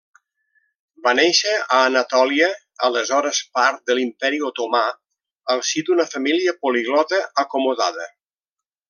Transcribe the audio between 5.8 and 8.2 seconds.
d'una família poliglota acomodada.